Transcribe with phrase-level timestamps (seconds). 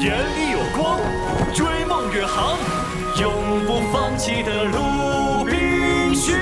[0.00, 1.00] 眼里有光，
[1.52, 2.56] 追梦远航，
[3.20, 6.36] 永不放弃的鲁滨逊。《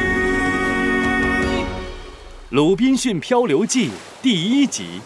[2.51, 3.89] 鲁滨逊漂流记》
[4.21, 5.01] 第一集。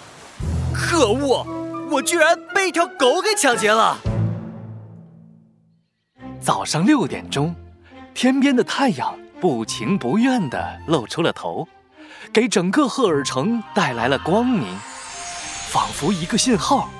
[0.74, 1.46] 可恶！
[1.92, 3.96] 我居然被一条狗给抢劫了。
[6.40, 7.54] 早上六点钟，
[8.14, 11.68] 天边的太阳不情不愿地露出了头，
[12.32, 14.76] 给整个赫尔城带来了光明，
[15.68, 16.90] 仿佛一个信号，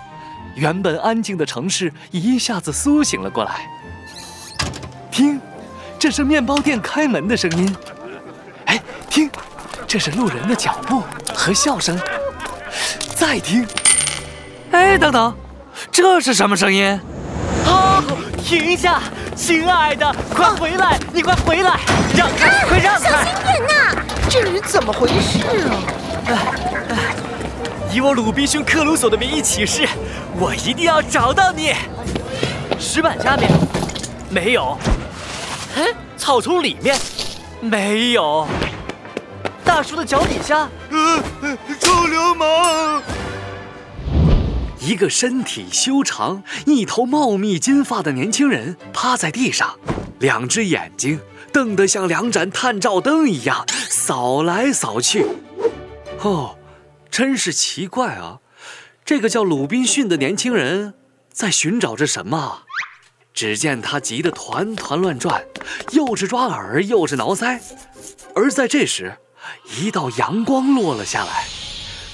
[0.55, 3.69] 原本安静的城市一下子苏醒了过来。
[5.11, 5.41] 听，
[5.99, 7.77] 这是面包店开门的声音。
[8.67, 9.31] 哎，听，
[9.87, 11.03] 这是路人的脚步
[11.35, 11.99] 和笑声。
[13.15, 13.67] 再听。
[14.71, 15.35] 哎，等等，
[15.91, 16.99] 这是什么声音？
[17.67, 18.03] 啊！
[18.43, 19.01] 停下，
[19.37, 20.99] 亲爱的，快回来！
[21.13, 21.79] 你快回来，
[22.17, 23.11] 让开，快让开！
[23.11, 24.03] 小心点呐！
[24.29, 25.39] 这里怎么回事
[26.27, 26.70] 啊？
[27.93, 29.85] 以我鲁滨逊克鲁索的名义起誓，
[30.39, 31.75] 我一定要找到你。
[32.79, 33.51] 石板下面
[34.31, 34.79] 没有，
[35.77, 36.97] 哎，草丛里面
[37.61, 38.47] 没有，
[39.65, 41.23] 大叔的脚底下，呃，
[41.81, 43.03] 臭流氓！
[44.79, 49.75] 一个身体修长、一头茂密金发的年轻人趴在地上，
[50.21, 51.19] 两只眼睛
[51.53, 55.27] 瞪得像两盏探照灯一样扫来扫去。
[56.23, 56.57] 哦，
[57.11, 58.39] 真是奇怪啊！
[59.05, 60.95] 这个叫鲁滨逊的年轻人
[61.33, 62.63] 在寻找着什么？
[63.33, 65.45] 只见他急得团团乱转，
[65.93, 67.61] 又是抓耳又是挠腮。
[68.35, 69.17] 而在这时，
[69.79, 71.47] 一道阳光落了下来，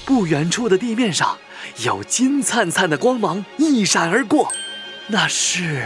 [0.05, 1.37] 不远处的地面上。
[1.83, 4.51] 有金灿灿的光芒一闪而过，
[5.07, 5.85] 那是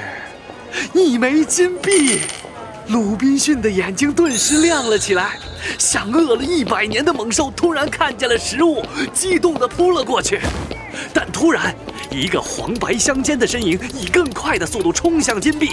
[0.94, 2.20] 一枚金币。
[2.88, 5.38] 鲁滨逊的眼睛顿时亮了起来，
[5.78, 10.40] 像饿了一百年的猛兽突然看见了食物，激动地扑了过去。
[11.14, 11.74] 但突然，
[12.10, 15.72] 一个黄白相间的身影以更快的速度冲向金币，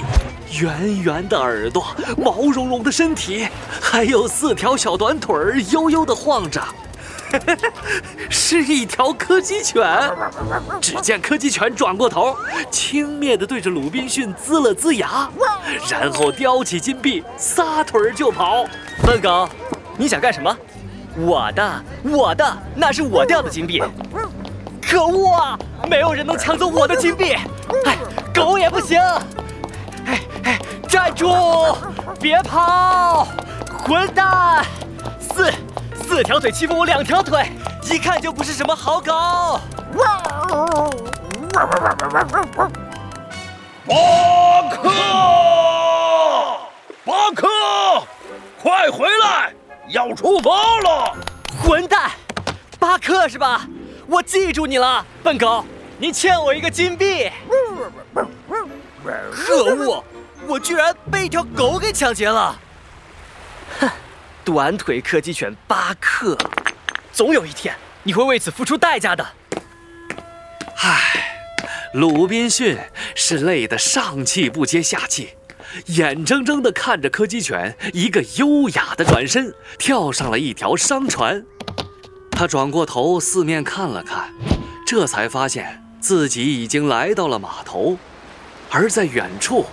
[0.60, 3.46] 圆圆的耳朵，毛茸茸的身体，
[3.80, 6.62] 还有四条小短腿儿悠悠地晃着。
[8.30, 9.84] 是一条柯基犬。
[10.80, 12.34] 只见柯基犬转过头，
[12.70, 15.28] 轻蔑地对着鲁滨逊呲了呲牙，
[15.90, 18.64] 然后叼起金币，撒腿就跑。
[19.02, 19.46] 笨狗，
[19.98, 20.56] 你想干什么？
[21.16, 23.82] 我的，我的，那是我掉的金币。
[24.80, 25.58] 可恶啊！
[25.90, 27.34] 没有人能抢走我的金币。
[27.84, 27.98] 哎，
[28.32, 28.98] 狗也不行。
[30.06, 30.58] 哎哎，
[30.88, 31.76] 站住！
[32.20, 33.26] 别跑！
[33.84, 34.64] 混蛋！
[35.20, 35.52] 四。
[36.06, 37.50] 四条腿欺负我两条腿，
[37.90, 39.12] 一看就不是什么好狗。
[43.84, 44.90] 巴克，
[47.04, 47.46] 巴克，
[48.62, 49.52] 快回来，
[49.88, 51.16] 要出发了！
[51.62, 52.10] 混蛋，
[52.78, 53.66] 巴克是吧？
[54.06, 55.64] 我记住你了，笨狗，
[55.98, 57.30] 你欠我一个金币。
[59.32, 60.04] 可恶，
[60.46, 62.58] 我居然被一条狗给抢劫了。
[63.80, 63.90] 哼。
[64.44, 66.34] 短腿柯基犬巴克，
[67.12, 69.26] 总有一天你会为此付出代价的。
[70.76, 71.42] 唉，
[71.92, 72.78] 鲁滨逊
[73.14, 75.34] 是累得上气不接下气，
[75.86, 81.44] 眼睁睁地看着柯基犬一个优雅的转身，跳上了一条商船。
[82.30, 84.32] 他转过头四面看了看，
[84.86, 87.96] 这才发现自己已经来到了码头，
[88.70, 89.66] 而在远处。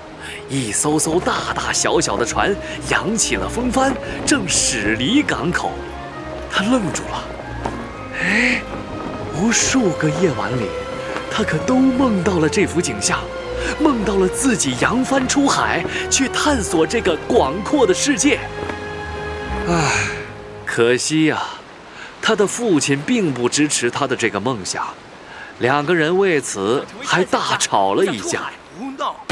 [0.50, 2.56] 一艘艘大大小小的船
[2.90, 3.94] 扬起了风帆，
[4.26, 5.72] 正驶离港口。
[6.50, 7.24] 他愣住了。
[8.20, 8.62] 哎，
[9.38, 10.68] 无数个夜晚里，
[11.30, 13.20] 他可都梦到了这幅景象，
[13.80, 18.40] 梦到了自己扬帆出海，去探索这个广阔的世界。
[19.68, 19.92] 唉，
[20.66, 21.42] 可惜呀，
[22.22, 24.88] 他的父亲并不支持他的这个梦想，
[25.60, 28.52] 两个人为此还大吵了一架。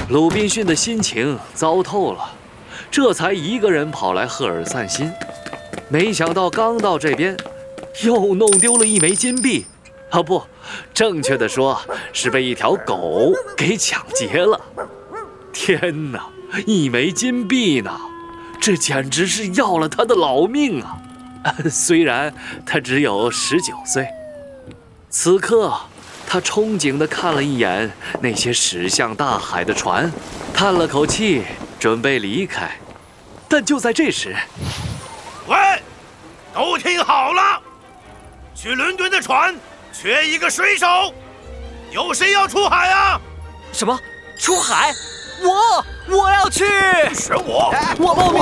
[0.10, 2.32] 鲁滨逊的心情糟透了，
[2.92, 5.12] 这才一个人跑来赫尔散心。
[5.90, 7.38] 没想到刚到这边，
[8.04, 9.66] 又弄丢了一枚金币。
[10.14, 10.44] 啊，不，
[10.94, 11.82] 正确的说
[12.14, 14.62] 是被一条狗给抢劫了。
[15.52, 16.30] 天哪，
[16.68, 18.00] 一枚金币呢？
[18.62, 21.00] 这简直是要了他的老命啊！
[21.68, 22.32] 虽然
[22.64, 24.08] 他只有十九岁，
[25.10, 25.74] 此刻。
[26.26, 30.12] 他憧憬地看了一眼那些驶向大海的船，
[30.54, 31.44] 叹了口气，
[31.80, 32.72] 准备离开。
[33.48, 34.36] 但就在这时，
[35.48, 35.56] 喂，
[36.54, 37.62] 都听好了，
[38.56, 39.54] 去伦敦的船
[39.94, 41.14] 缺一个水手，
[41.92, 43.22] 有谁要出海啊？
[43.72, 43.98] 什么？
[44.38, 44.92] 出海？
[45.42, 46.66] 我我要去！
[47.14, 47.74] 选我！
[48.00, 48.40] 我报名！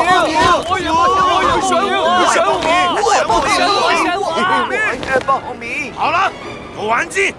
[0.69, 1.61] 我也报名！
[1.61, 2.07] 选我！
[2.33, 2.55] 选我！
[3.03, 3.47] 我也报名！
[3.51, 4.23] 我选我！
[4.31, 4.75] 我
[5.13, 5.93] 也报名！
[5.93, 6.31] 好了，
[6.75, 7.33] 都安静。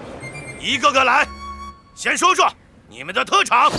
[0.59, 1.27] 一个个来，
[1.95, 2.47] 先说说
[2.87, 3.71] 你们的特长。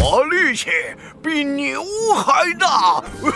[0.00, 0.70] 我力气
[1.22, 1.84] 比牛
[2.16, 3.02] 还大。
[3.20, 3.30] 我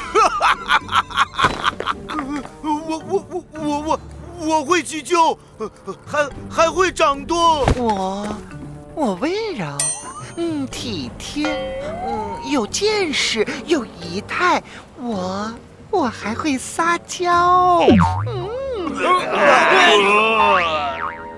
[4.62, 5.36] 我会急救，
[6.06, 7.66] 还还会掌舵。
[7.76, 8.28] 我
[8.94, 9.66] 我温柔，
[10.36, 11.48] 嗯，体贴，
[12.06, 14.62] 嗯，有见识，有仪态。
[15.00, 15.52] 我
[15.90, 17.80] 我还会撒娇。
[18.28, 18.48] 嗯。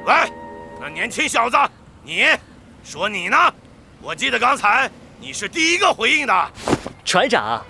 [0.05, 0.15] 喂，
[0.79, 1.57] 那年轻小子，
[2.03, 2.27] 你
[2.85, 3.39] 说你呢？
[4.03, 6.51] 我记得刚才你是第一个回应的。
[7.07, 7.65] 船长，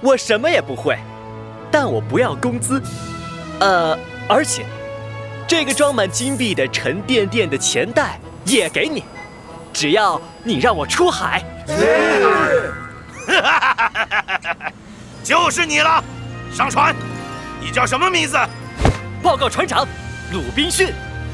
[0.00, 0.96] 我什么也不会，
[1.72, 2.80] 但我不要工资。
[3.58, 3.98] 呃，
[4.28, 4.66] 而且
[5.48, 9.04] 这个装满金币的沉甸甸的钱袋也给你，
[9.72, 11.44] 只要你让我出海。
[15.22, 16.02] 就是你了，
[16.52, 16.94] 上船。
[17.60, 18.36] 你叫什么名字？
[19.22, 19.86] 报告船长，
[20.32, 20.92] 鲁滨逊。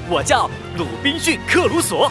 [0.08, 2.10] 我叫鲁滨逊·克鲁索。